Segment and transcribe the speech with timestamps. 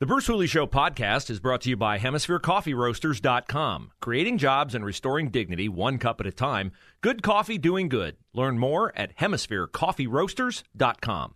[0.00, 3.90] The Bruce Hooley Show podcast is brought to you by HemisphereCoffeeRoasters.com.
[4.00, 6.72] Creating jobs and restoring dignity one cup at a time.
[7.02, 8.16] Good coffee doing good.
[8.32, 11.34] Learn more at HemisphereCoffeeRoasters.com.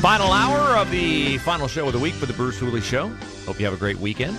[0.00, 3.06] Final hour of the final show of the week for the Bruce Hooley Show.
[3.46, 4.36] Hope you have a great weekend.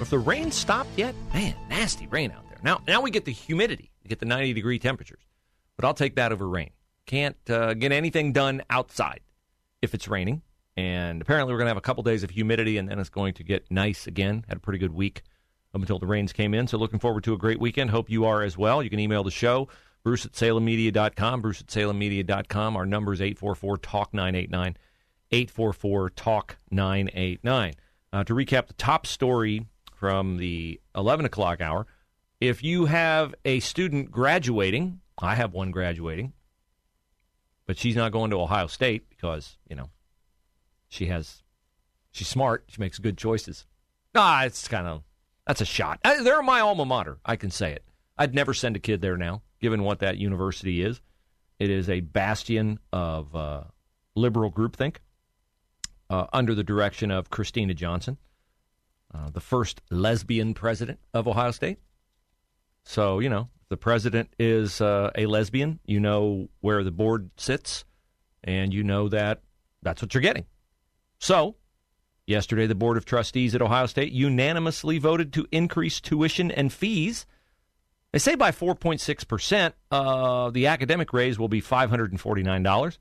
[0.00, 2.72] If the rain stopped yet, man, nasty rain out there.
[2.72, 5.22] Now, now we get the humidity, we get the 90 degree temperatures,
[5.76, 6.70] but I'll take that over rain.
[7.06, 9.20] Can't uh, get anything done outside
[9.82, 10.42] if it's raining.
[10.76, 13.32] And apparently, we're going to have a couple days of humidity, and then it's going
[13.34, 14.44] to get nice again.
[14.48, 15.22] Had a pretty good week
[15.74, 16.66] up until the rains came in.
[16.66, 17.90] So, looking forward to a great weekend.
[17.90, 18.82] Hope you are as well.
[18.82, 19.68] You can email the show,
[20.04, 21.40] Bruce at SalemMedia.com.
[21.40, 22.76] Bruce at SalemMedia.com.
[22.76, 24.76] Our number is 844 Talk 989.
[25.30, 27.74] 844 Talk 989.
[28.12, 31.86] Uh, to recap the top story from the 11 o'clock hour,
[32.40, 36.32] if you have a student graduating, I have one graduating,
[37.66, 39.90] but she's not going to Ohio State because, you know,
[40.88, 41.42] she has,
[42.12, 42.64] she's smart.
[42.68, 43.66] She makes good choices.
[44.14, 45.02] Ah, it's kind of,
[45.46, 46.00] that's a shot.
[46.04, 47.18] Uh, They're my alma mater.
[47.24, 47.84] I can say it.
[48.18, 51.00] I'd never send a kid there now, given what that university is.
[51.58, 53.64] It is a bastion of uh,
[54.14, 54.96] liberal groupthink
[56.10, 58.18] uh, under the direction of Kristina Johnson,
[59.14, 61.78] uh, the first lesbian president of Ohio State.
[62.88, 67.84] So, you know, the president is uh, a lesbian, you know where the board sits,
[68.44, 69.42] and you know that
[69.82, 70.46] that's what you're getting.
[71.18, 71.56] So,
[72.28, 77.26] yesterday, the Board of Trustees at Ohio State unanimously voted to increase tuition and fees.
[78.12, 82.98] They say by 4.6%, uh, the academic raise will be $549.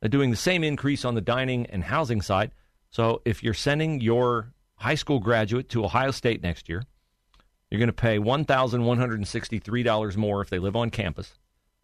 [0.00, 2.52] They're doing the same increase on the dining and housing side.
[2.88, 6.84] So, if you're sending your high school graduate to Ohio State next year,
[7.70, 11.34] you're going to pay $1,163 more if they live on campus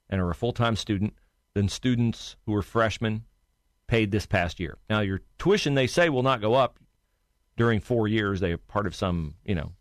[0.09, 1.15] and are a full time student
[1.55, 3.25] than students who are freshmen
[3.87, 4.78] paid this past year.
[4.89, 6.78] Now, your tuition, they say, will not go up
[7.56, 8.41] during four years.
[8.41, 9.72] They are part of some, you know,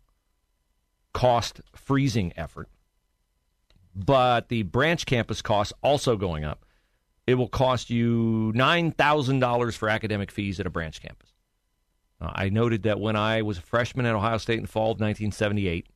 [1.12, 2.68] cost freezing effort.
[3.94, 6.64] But the branch campus costs also going up.
[7.26, 11.30] It will cost you $9,000 for academic fees at a branch campus.
[12.20, 14.92] Uh, I noted that when I was a freshman at Ohio State in the fall
[14.92, 15.86] of 1978,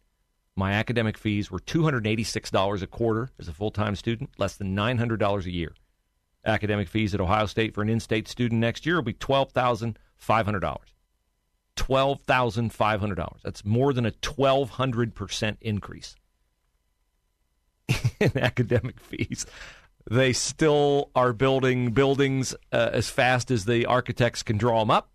[0.59, 5.45] my academic fees were $286 a quarter as a full time student, less than $900
[5.45, 5.73] a year.
[6.45, 9.95] Academic fees at Ohio State for an in state student next year will be $12,500.
[11.77, 13.43] $12,500.
[13.45, 16.17] That's more than a 1,200% increase
[18.21, 19.47] in academic fees.
[20.11, 25.13] They still are building buildings uh, as fast as the architects can draw them up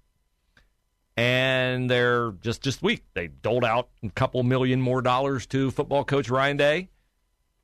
[1.15, 6.03] and they're just just week they doled out a couple million more dollars to football
[6.03, 6.89] coach Ryan Day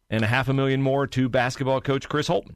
[0.09, 2.55] and a half a million more to basketball coach Chris Holtmann.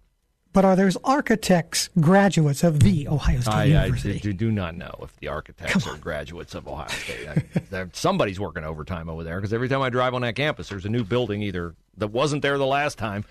[0.54, 4.94] But are those architects graduates of the Ohio State I, I do, do not know
[5.02, 7.28] if the architects are graduates of Ohio State.
[7.74, 10.86] I, somebody's working overtime over there because every time I drive on that campus, there's
[10.86, 13.26] a new building either that wasn't there the last time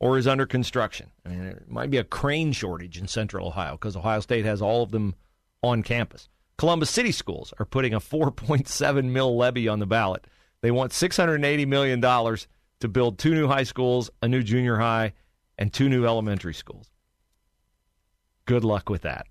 [0.00, 1.12] or is under construction.
[1.24, 4.60] I mean, there might be a crane shortage in Central Ohio because Ohio State has
[4.60, 5.14] all of them
[5.62, 6.28] on campus.
[6.56, 10.26] Columbus City Schools are putting a 4.7 mil levy on the ballot.
[10.60, 12.46] They want 680 million dollars
[12.80, 15.12] to build two new high schools, a new junior high,
[15.58, 16.90] and two new elementary schools.
[18.46, 19.26] Good luck with that.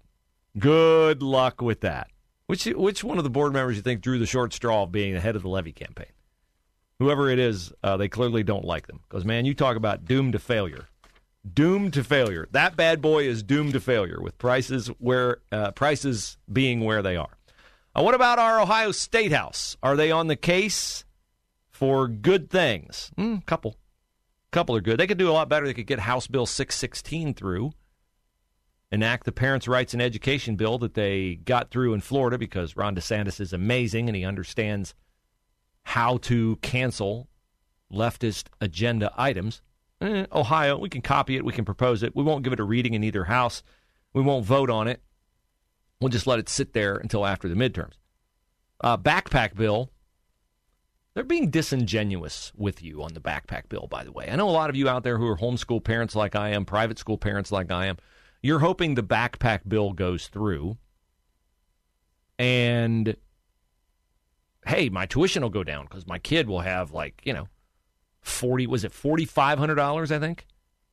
[0.58, 2.10] Good luck with that.
[2.48, 5.14] Which which one of the board members you think drew the short straw of being
[5.14, 6.12] the head of the levy campaign?
[7.00, 10.34] Whoever it is, uh, they clearly don't like them because man, you talk about doomed
[10.34, 10.88] to failure.
[11.52, 12.48] Doomed to failure.
[12.52, 17.18] That bad boy is doomed to failure with prices where uh, prices being where they
[17.18, 17.38] are.
[17.96, 19.78] Uh, what about our Ohio State House?
[19.84, 21.06] Are they on the case
[21.70, 23.12] for good things?
[23.18, 23.76] Hmm, couple,
[24.52, 25.00] couple are good.
[25.00, 25.66] They could do a lot better.
[25.66, 27.74] They could get House Bill 616 through,
[28.92, 32.96] enact the Parents' Rights in Education bill that they got through in Florida because Ron
[32.96, 34.96] DeSantis is amazing and he understands
[35.84, 37.28] how to cancel
[37.92, 39.62] leftist agenda items.
[40.04, 42.16] Eh, Ohio, we can copy it, we can propose it.
[42.16, 43.64] We won't give it a reading in either house.
[44.14, 45.02] We won't vote on it.
[46.00, 47.94] We'll just let it sit there until after the midterms.
[48.82, 49.90] Uh, backpack bill
[51.14, 54.30] they're being disingenuous with you on the backpack bill, by the way.
[54.30, 56.66] I know a lot of you out there who are homeschool parents like I am,
[56.66, 57.98] private school parents like I am.
[58.42, 60.78] You're hoping the backpack bill goes through.
[62.40, 63.16] And
[64.66, 67.48] hey, my tuition will go down because my kid will have like, you know,
[68.24, 70.48] 40, was it $4,500, I think,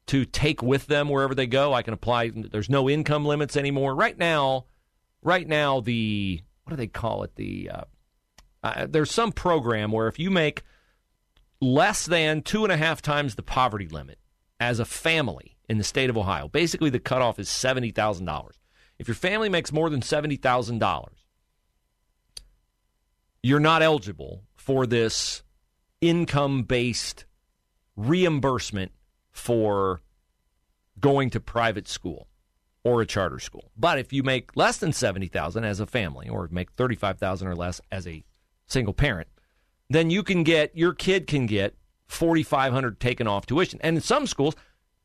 [0.06, 1.72] to take with them wherever they go.
[1.72, 2.30] I can apply.
[2.34, 3.94] There's no income limits anymore.
[3.94, 4.66] Right now,
[5.22, 7.36] right now, the, what do they call it?
[7.36, 7.84] The, uh,
[8.62, 10.62] uh, there's some program where if you make
[11.60, 14.18] less than two and a half times the poverty limit
[14.58, 18.50] as a family in the state of Ohio, basically the cutoff is $70,000.
[18.98, 21.08] If your family makes more than $70,000,
[23.42, 25.42] you're not eligible for this
[26.00, 27.24] income based
[27.96, 28.92] reimbursement
[29.30, 30.00] for
[30.98, 32.28] going to private school
[32.84, 33.70] or a charter school.
[33.76, 37.80] But if you make less than 70,000 as a family or make 35,000 or less
[37.92, 38.24] as a
[38.66, 39.28] single parent,
[39.88, 41.74] then you can get your kid can get
[42.06, 43.80] 4500 taken off tuition.
[43.82, 44.54] And in some schools,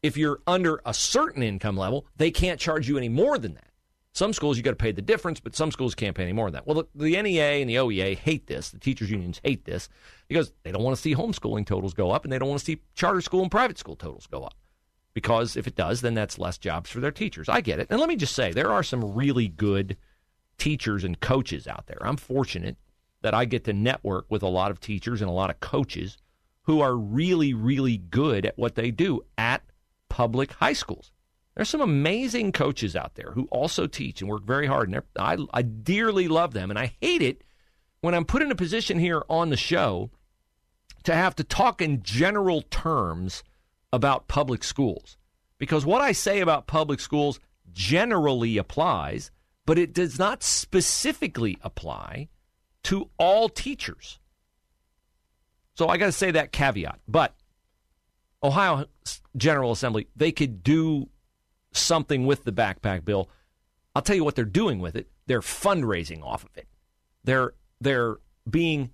[0.01, 3.69] if you're under a certain income level, they can't charge you any more than that.
[4.15, 6.47] Some schools you got to pay the difference, but some schools can't pay any more
[6.47, 6.65] than that.
[6.65, 8.69] Well, the, the NEA and the OEA hate this.
[8.69, 9.89] The teachers unions hate this
[10.29, 12.65] because they don't want to see homeschooling totals go up and they don't want to
[12.65, 14.53] see charter school and private school totals go up.
[15.13, 17.49] Because if it does, then that's less jobs for their teachers.
[17.49, 17.87] I get it.
[17.89, 19.97] And let me just say, there are some really good
[20.57, 21.99] teachers and coaches out there.
[21.99, 22.77] I'm fortunate
[23.21, 26.17] that I get to network with a lot of teachers and a lot of coaches
[26.63, 29.61] who are really, really good at what they do at
[30.07, 31.11] public high schools.
[31.55, 35.37] There's some amazing coaches out there who also teach and work very hard, and I,
[35.53, 36.69] I dearly love them.
[36.69, 37.43] And I hate it
[38.01, 40.11] when I'm put in a position here on the show
[41.03, 43.43] to have to talk in general terms
[43.93, 45.17] about public schools.
[45.57, 47.39] Because what I say about public schools
[47.71, 49.31] generally applies,
[49.65, 52.27] but it does not specifically apply
[52.83, 54.19] to all teachers.
[55.75, 56.99] So I got to say that caveat.
[57.07, 57.33] But
[58.43, 58.85] Ohio
[59.37, 61.09] General Assembly, they could do
[61.77, 63.29] something with the backpack bill.
[63.95, 65.09] I'll tell you what they're doing with it.
[65.27, 66.67] They're fundraising off of it.
[67.23, 68.17] They're they're
[68.49, 68.91] being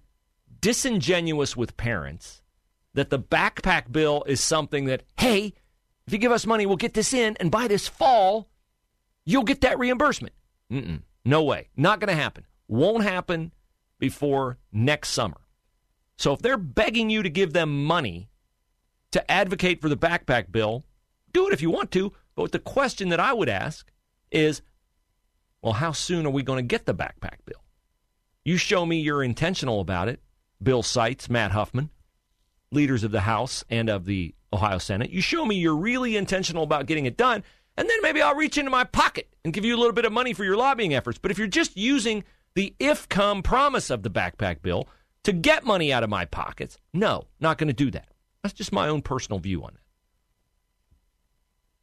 [0.59, 2.41] disingenuous with parents
[2.93, 5.53] that the backpack bill is something that hey,
[6.07, 8.49] if you give us money, we'll get this in, and by this fall,
[9.25, 10.33] you'll get that reimbursement.
[10.71, 12.45] Mm-mm, no way, not going to happen.
[12.67, 13.51] Won't happen
[13.99, 15.41] before next summer.
[16.17, 18.29] So if they're begging you to give them money
[19.11, 20.83] to advocate for the backpack bill,
[21.33, 22.13] do it if you want to.
[22.35, 23.91] But the question that I would ask
[24.31, 24.61] is,
[25.61, 27.63] well, how soon are we going to get the backpack bill?
[28.43, 30.21] You show me you're intentional about it.
[30.61, 31.89] Bill Seitz, Matt Huffman,
[32.71, 35.09] leaders of the House and of the Ohio Senate.
[35.09, 37.43] You show me you're really intentional about getting it done,
[37.77, 40.11] and then maybe I'll reach into my pocket and give you a little bit of
[40.11, 41.17] money for your lobbying efforts.
[41.17, 42.23] But if you're just using
[42.53, 44.87] the if come promise of the backpack bill
[45.23, 46.77] to get money out of my pockets.
[46.93, 48.09] No, not going to do that.
[48.43, 49.80] That's just my own personal view on it.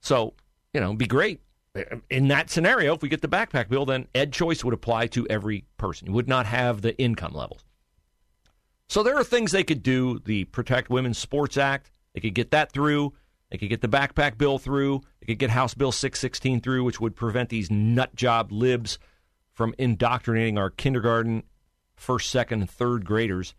[0.00, 0.34] So,
[0.72, 1.40] you know, be great.
[2.10, 5.26] In that scenario, if we get the backpack bill, then ed choice would apply to
[5.28, 6.08] every person.
[6.08, 7.64] You would not have the income levels.
[8.88, 10.18] So there are things they could do.
[10.20, 13.12] The Protect Women's Sports Act, they could get that through.
[13.50, 15.02] They could get the backpack bill through.
[15.20, 18.98] They could get House Bill 616 through, which would prevent these nut job libs
[19.52, 21.42] from indoctrinating our kindergarten,
[21.96, 23.54] first, second, and third graders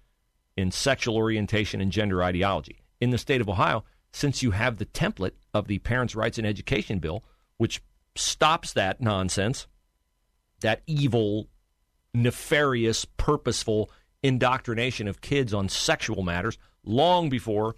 [0.56, 2.82] in sexual orientation and gender ideology.
[3.00, 6.45] In the state of Ohio, since you have the template of the Parents' Rights in
[6.45, 7.24] Education bill,
[7.57, 7.81] which
[8.16, 9.68] stops that nonsense,
[10.62, 11.48] that evil,
[12.14, 13.90] nefarious, purposeful
[14.24, 17.76] indoctrination of kids on sexual matters long before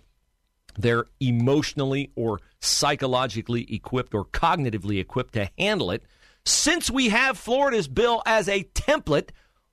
[0.78, 6.04] they're emotionally or psychologically equipped or cognitively equipped to handle it.
[6.46, 9.30] Since we have Florida's bill as a template,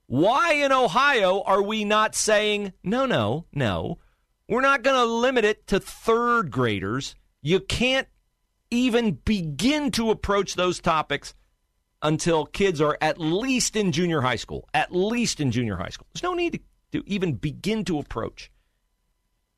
[0.07, 3.99] why in Ohio are we not saying, no, no, no,
[4.49, 7.15] we're not going to limit it to third graders?
[7.43, 8.09] You can't
[8.71, 11.35] even begin to approach those topics
[12.03, 14.69] until kids are at least in junior high school.
[14.75, 16.07] At least in junior high school.
[16.13, 16.61] There's no need to,
[16.93, 18.51] to even begin to approach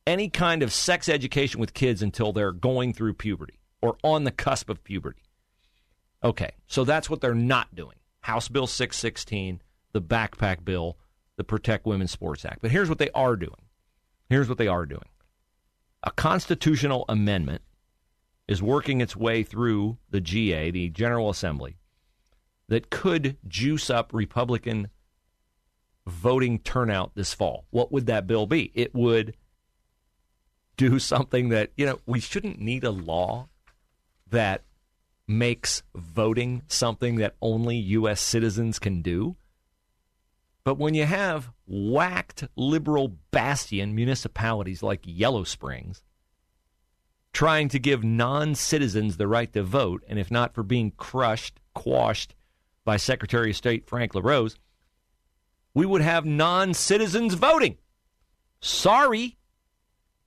[0.06, 4.30] any kind of sex education with kids until they're going through puberty or on the
[4.30, 5.22] cusp of puberty.
[6.22, 7.96] Okay, so that's what they're not doing.
[8.20, 10.98] House Bill 616, the backpack bill,
[11.36, 12.60] the Protect Women's Sports Act.
[12.60, 13.62] But here's what they are doing.
[14.30, 15.08] Here's what they are doing.
[16.04, 17.62] A constitutional amendment
[18.46, 21.76] is working its way through the GA, the General Assembly,
[22.68, 24.88] that could juice up Republican
[26.06, 27.66] voting turnout this fall.
[27.70, 28.70] What would that bill be?
[28.74, 29.36] It would
[30.76, 33.48] do something that, you know, we shouldn't need a law
[34.28, 34.62] that
[35.26, 38.20] makes voting something that only U.S.
[38.20, 39.36] citizens can do.
[40.64, 46.02] But when you have whacked liberal bastion municipalities like Yellow Springs
[47.32, 51.60] trying to give non citizens the right to vote, and if not for being crushed,
[51.74, 52.34] quashed
[52.84, 54.56] by Secretary of State Frank LaRose,
[55.74, 57.78] we would have non citizens voting.
[58.60, 59.38] Sorry.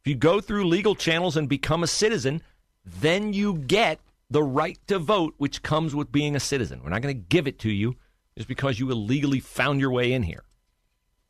[0.01, 2.41] If you go through legal channels and become a citizen,
[2.83, 3.99] then you get
[4.29, 6.81] the right to vote, which comes with being a citizen.
[6.83, 7.95] We're not going to give it to you
[8.35, 10.43] just because you illegally found your way in here.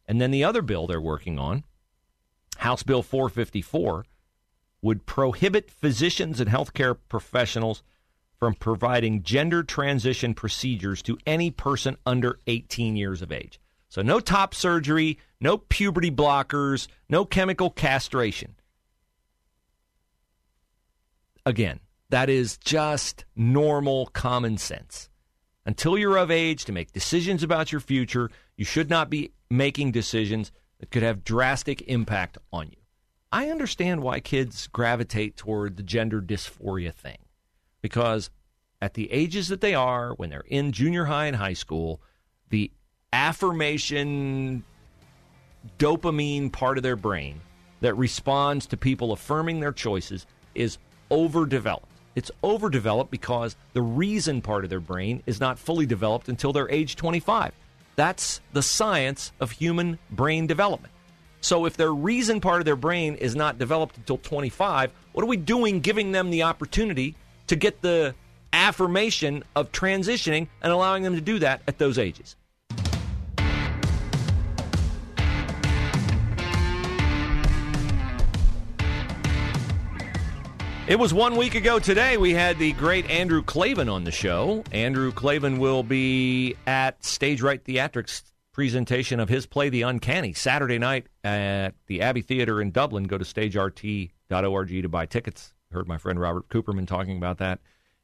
[0.08, 1.64] And then the other bill they're working on,
[2.58, 4.06] House Bill 454,
[4.82, 7.84] would prohibit physicians and healthcare professionals
[8.38, 13.60] from providing gender transition procedures to any person under 18 years of age.
[13.88, 18.56] So, no top surgery, no puberty blockers, no chemical castration.
[21.46, 21.80] Again,
[22.10, 25.10] that is just normal common sense.
[25.66, 29.92] Until you're of age to make decisions about your future, you should not be making
[29.92, 32.78] decisions that could have drastic impact on you.
[33.32, 37.18] I understand why kids gravitate toward the gender dysphoria thing
[37.82, 38.30] because
[38.82, 42.02] at the ages that they are, when they're in junior high and high school,
[42.50, 42.72] the
[43.12, 44.64] affirmation
[45.80, 47.40] dopamine part of their brain
[47.82, 50.78] that responds to people affirming their choices is
[51.12, 51.88] overdeveloped.
[52.16, 56.70] It's overdeveloped because the reason part of their brain is not fully developed until they're
[56.70, 57.54] age 25.
[57.96, 60.94] That's the science of human brain development.
[61.42, 65.28] So if their reason part of their brain is not developed until 25, what are
[65.28, 67.16] we doing giving them the opportunity
[67.48, 68.16] to get the
[68.54, 72.36] affirmation of transitioning and allowing them to do that at those ages?
[80.86, 82.18] It was one week ago today.
[82.18, 84.66] We had the great Andrew Klavan on the show.
[84.74, 90.78] Andrew Klavan will be at Stage Right Theatrics presentation of his play, The Uncanny, Saturday
[90.78, 93.06] night at the Abbey Theater in Dublin.
[93.06, 95.54] Go to stagert.org to buy tickets.
[95.72, 97.60] Heard my friend Robert Cooperman talking about that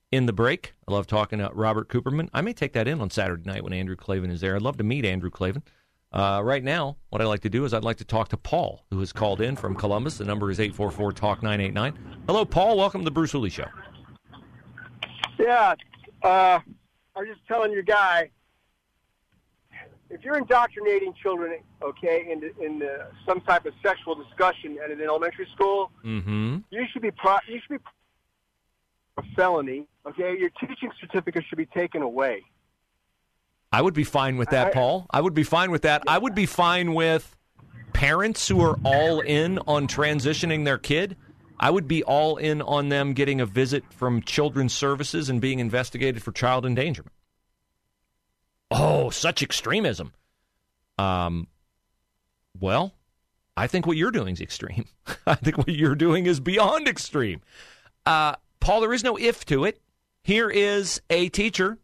[0.10, 0.74] in the break.
[0.88, 2.30] I love talking to Robert Cooperman.
[2.34, 4.56] I may take that in on Saturday night when Andrew Klavan is there.
[4.56, 5.64] I'd love to meet Andrew Klavan.
[6.12, 8.84] Uh, right now, what I'd like to do is I'd like to talk to Paul,
[8.90, 10.18] who has called in from Columbus.
[10.18, 12.24] The number is 844 Talk 989.
[12.26, 12.78] Hello, Paul.
[12.78, 13.68] Welcome to the Bruce Hooley Show.
[15.38, 15.76] Yeah,
[16.24, 16.60] uh,
[17.16, 18.32] I was just telling your guy
[20.10, 22.82] if you're indoctrinating children, okay, into in
[23.28, 26.58] some type of sexual discussion at an elementary school, mm-hmm.
[26.72, 27.84] you should be pro- you should be
[29.18, 29.88] a felony.
[30.08, 32.42] Okay, your teaching certificate should be taken away.
[33.72, 35.06] I would be fine with that, I, Paul.
[35.12, 36.04] I would be fine with that.
[36.08, 37.36] I would be fine with
[37.94, 41.16] parents who are all in on transitioning their kid.
[41.60, 45.60] I would be all in on them getting a visit from Children's Services and being
[45.60, 47.14] investigated for child endangerment.
[48.72, 50.14] Oh, such extremism.
[50.98, 51.48] Um,
[52.60, 52.94] well,
[53.58, 54.86] I think what you're doing is extreme.
[55.28, 57.42] I think what you're doing is beyond extreme.
[58.06, 59.82] Uh, Paul, there is no if to it.
[60.24, 61.78] Here is a teacher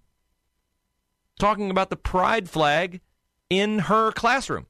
[1.40, 3.02] talking about the pride flag
[3.50, 4.68] in her classroom.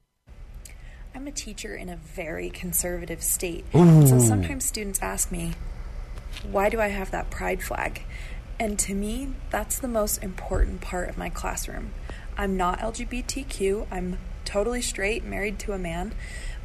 [1.14, 3.64] I'm a teacher in a very conservative state.
[3.74, 4.06] Ooh.
[4.06, 5.54] So sometimes students ask me,
[6.50, 8.02] why do I have that pride flag?
[8.58, 11.92] And to me, that's the most important part of my classroom.
[12.36, 16.14] I'm not LGBTQ, I'm totally straight, married to a man,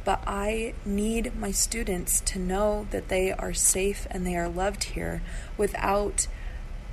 [0.04, 4.84] but I need my students to know that they are safe and they are loved
[4.84, 5.22] here
[5.56, 6.26] without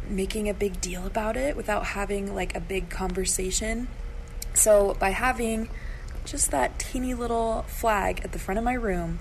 [0.08, 3.88] making a big deal about it without having like a big conversation.
[4.54, 5.70] So by having
[6.26, 9.20] just that teeny little flag at the front of my room,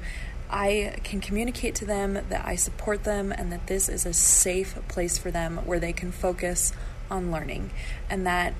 [0.50, 4.78] I can communicate to them that I support them and that this is a safe
[4.88, 6.72] place for them where they can focus
[7.10, 7.70] on learning.
[8.08, 8.54] And that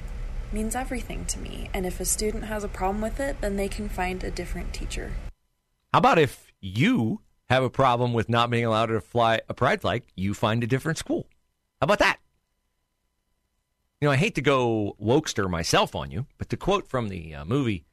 [0.53, 1.71] means everything to me.
[1.73, 4.73] And if a student has a problem with it, then they can find a different
[4.73, 5.13] teacher.
[5.93, 9.81] How about if you have a problem with not being allowed to fly a pride
[9.81, 11.27] flag, you find a different school?
[11.81, 12.19] How about that?
[14.01, 17.35] You know, I hate to go wokester myself on you, but to quote from the
[17.35, 17.85] uh, movie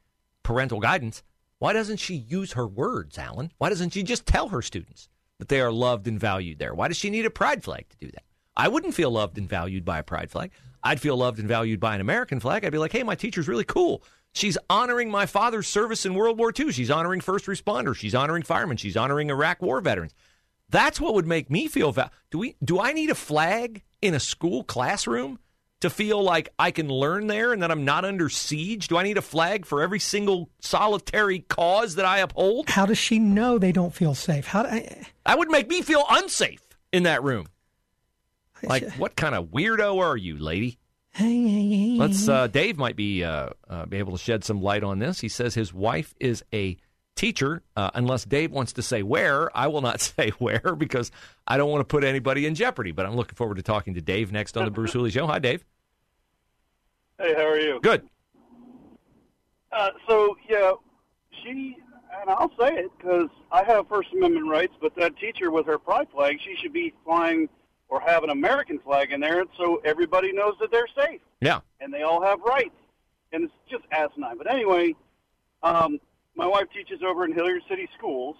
[0.42, 1.22] Parental Guidance,
[1.58, 3.52] why doesn't she use her words, Alan?
[3.58, 6.74] Why doesn't she just tell her students that they are loved and valued there?
[6.74, 8.24] Why does she need a pride flag to do that?
[8.56, 10.50] I wouldn't feel loved and valued by a pride flag.
[10.82, 12.64] I'd feel loved and valued by an American flag.
[12.64, 14.02] I'd be like, hey, my teacher's really cool.
[14.32, 16.70] She's honoring my father's service in World War II.
[16.70, 17.96] She's honoring first responders.
[17.96, 18.76] She's honoring firemen.
[18.76, 20.14] She's honoring Iraq War veterans.
[20.70, 21.92] That's what would make me feel.
[21.92, 22.56] Va- do we?
[22.62, 25.38] Do I need a flag in a school classroom
[25.80, 28.88] to feel like I can learn there and that I'm not under siege?
[28.88, 32.68] Do I need a flag for every single solitary cause that I uphold?
[32.68, 34.46] How does she know they don't feel safe?
[34.46, 35.06] How I...
[35.24, 37.46] that would make me feel unsafe in that room.
[38.62, 40.78] Like, what kind of weirdo are you, lady?
[41.98, 42.28] Let's.
[42.28, 45.20] Uh, Dave might be uh, uh, be able to shed some light on this.
[45.20, 46.76] He says his wife is a
[47.16, 47.62] teacher.
[47.74, 51.10] Uh, unless Dave wants to say where, I will not say where because
[51.46, 52.92] I don't want to put anybody in jeopardy.
[52.92, 55.26] But I'm looking forward to talking to Dave next on the Bruce Hooley Show.
[55.26, 55.64] Hi, Dave.
[57.18, 57.80] Hey, how are you?
[57.82, 58.08] Good.
[59.72, 60.72] Uh, so yeah,
[61.42, 61.76] she
[62.20, 65.78] and I'll say it because I have First Amendment rights, but that teacher with her
[65.78, 67.48] pride flag, she should be flying
[67.88, 71.60] or have an American flag in there, so everybody knows that they're safe Yeah.
[71.80, 72.74] and they all have rights.
[73.32, 74.38] And it's just asinine.
[74.38, 74.94] But anyway,
[75.62, 76.00] um,
[76.36, 78.36] my wife teaches over in Hilliard City Schools,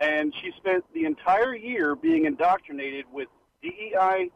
[0.00, 3.28] and she spent the entire year being indoctrinated with
[3.62, 4.30] DEI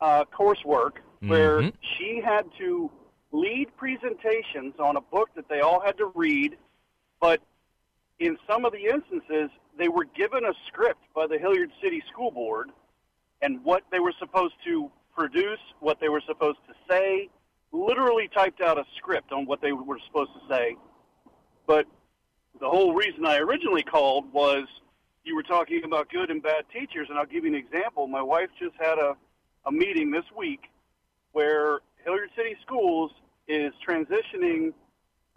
[0.00, 1.72] uh, coursework where Mhm.
[1.80, 2.90] she had to
[3.32, 6.58] lead presentations on a book that they all had to read,
[7.20, 7.40] but
[8.18, 12.30] in some of the instances, they were given a script by the Hilliard City School
[12.30, 12.70] Board
[13.40, 17.28] and what they were supposed to produce, what they were supposed to say,
[17.72, 20.76] literally typed out a script on what they were supposed to say.
[21.66, 21.86] But
[22.60, 24.66] the whole reason I originally called was
[25.24, 28.06] you were talking about good and bad teachers, and I'll give you an example.
[28.06, 29.16] My wife just had a,
[29.66, 30.60] a meeting this week
[31.32, 33.10] where Hilliard City Schools
[33.48, 34.72] is transitioning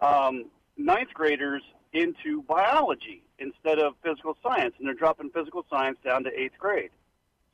[0.02, 0.46] um,
[0.78, 6.40] ninth graders into biology instead of physical science, and they're dropping physical science down to
[6.40, 6.90] eighth grade.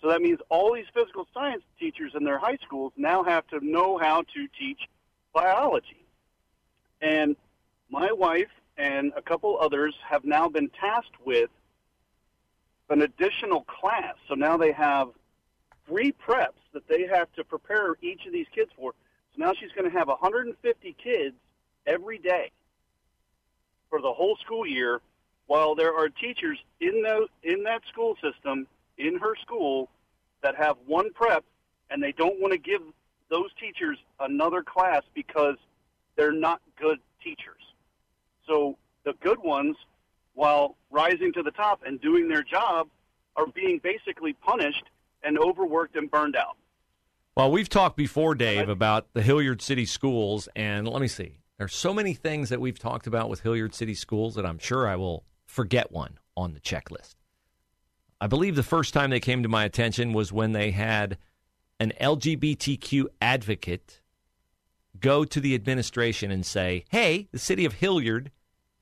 [0.01, 3.65] So that means all these physical science teachers in their high schools now have to
[3.65, 4.79] know how to teach
[5.33, 6.05] biology.
[7.01, 7.35] And
[7.89, 11.49] my wife and a couple others have now been tasked with
[12.89, 14.15] an additional class.
[14.27, 15.09] So now they have
[15.87, 18.93] three preps that they have to prepare each of these kids for.
[19.35, 21.35] So now she's going to have 150 kids
[21.85, 22.51] every day
[23.89, 25.01] for the whole school year,
[25.47, 28.65] while there are teachers in the in that school system
[28.97, 29.89] in her school
[30.41, 31.43] that have one prep
[31.89, 32.81] and they don't want to give
[33.29, 35.57] those teachers another class because
[36.15, 37.61] they're not good teachers.
[38.47, 39.75] So the good ones,
[40.33, 42.87] while rising to the top and doing their job,
[43.35, 44.83] are being basically punished
[45.23, 46.57] and overworked and burned out.
[47.35, 51.39] Well, we've talked before, Dave, about the Hilliard City Schools, and let me see.
[51.57, 54.87] There's so many things that we've talked about with Hilliard City Schools that I'm sure
[54.87, 57.15] I will forget one on the checklist.
[58.21, 61.17] I believe the first time they came to my attention was when they had
[61.79, 64.01] an LGBTQ advocate
[64.99, 68.31] go to the administration and say, hey, the city of Hilliard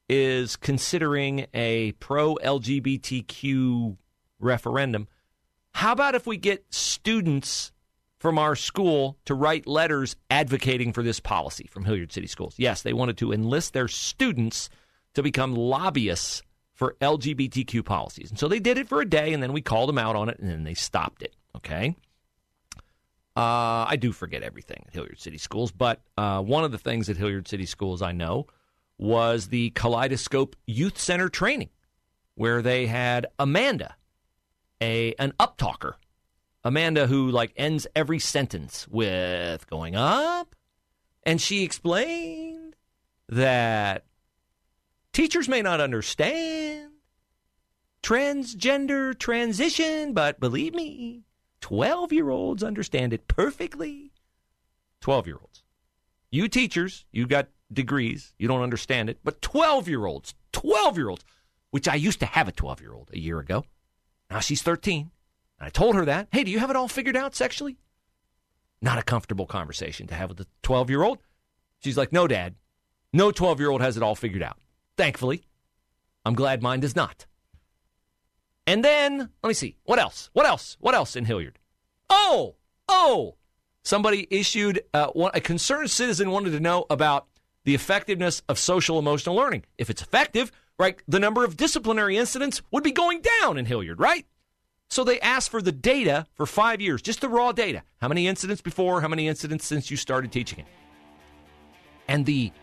[0.10, 3.98] is considering a pro LGBTQ
[4.40, 5.08] referendum.
[5.74, 7.72] How about if we get students
[8.20, 12.56] from our school to write letters advocating for this policy from Hilliard City Schools?
[12.58, 14.70] Yes, they wanted to enlist their students
[15.14, 16.44] to become lobbyists
[16.74, 18.30] for LGBTQ policies.
[18.30, 20.30] And so they did it for a day, and then we called them out on
[20.30, 21.36] it, and then they stopped it.
[21.56, 21.96] Okay.
[23.36, 27.10] Uh, I do forget everything at Hilliard City Schools, but uh, one of the things
[27.10, 28.48] at Hilliard City Schools I know
[28.98, 31.70] was the Kaleidoscope Youth Center training,
[32.36, 33.96] where they had Amanda,
[34.82, 35.94] a an uptalker,
[36.64, 40.56] Amanda who like ends every sentence with going up,
[41.24, 42.76] and she explained
[43.30, 44.06] that
[45.14, 46.92] teachers may not understand
[48.04, 51.24] transgender transition, but believe me,
[51.62, 54.12] 12 year olds understand it perfectly.
[55.02, 55.64] 12 year olds.
[56.30, 61.10] You teachers, you got degrees, you don't understand it, but 12 year olds, 12 year
[61.10, 61.26] olds,
[61.72, 63.66] which I used to have a 12 year old a year ago.
[64.30, 65.12] Now she's 13.
[65.60, 66.28] And I told her that.
[66.32, 67.78] Hey, do you have it all figured out sexually?
[68.82, 71.20] Not a comfortable conversation to have with a 12 year old.
[71.84, 72.56] She's like, no, dad.
[73.14, 74.58] No 12 year old has it all figured out.
[74.98, 75.44] Thankfully.
[76.26, 77.26] I'm glad mine does not.
[78.72, 79.76] And then, let me see.
[79.84, 80.30] What else?
[80.32, 80.78] What else?
[80.80, 81.60] What else in Hilliard?
[82.10, 82.56] Oh,
[82.88, 83.36] oh,
[83.84, 87.28] somebody issued uh, one, a concerned citizen wanted to know about
[87.66, 89.66] the effectiveness of social emotional learning.
[89.78, 94.00] If it's effective, right, the number of disciplinary incidents would be going down in Hilliard,
[94.00, 94.26] right?
[94.90, 97.84] So they asked for the data for five years, just the raw data.
[98.00, 99.02] How many incidents before?
[99.02, 100.66] How many incidents since you started teaching it?
[102.08, 102.54] And the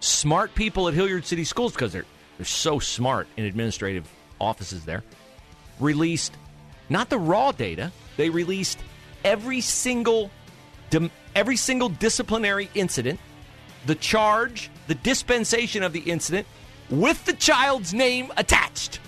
[0.00, 2.06] smart people at Hilliard City Schools, because they're
[2.38, 4.08] they're so smart in administrative
[4.40, 5.04] offices there,
[5.80, 6.36] released
[6.88, 7.92] not the raw data.
[8.16, 8.78] They released
[9.24, 10.30] every single
[11.34, 13.20] every single disciplinary incident,
[13.86, 16.46] the charge, the dispensation of the incident,
[16.88, 18.98] with the child's name attached.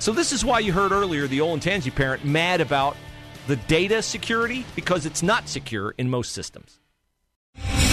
[0.00, 2.96] So this is why you heard earlier the Olentangy parent mad about
[3.46, 6.79] the data security because it's not secure in most systems.